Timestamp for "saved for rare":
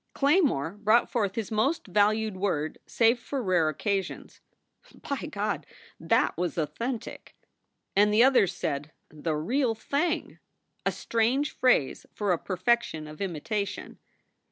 2.87-3.69